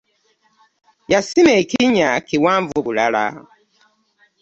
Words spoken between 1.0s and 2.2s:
Yasima ekinnya